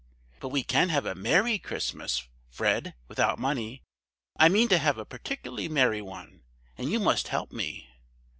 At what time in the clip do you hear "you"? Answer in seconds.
6.91-6.99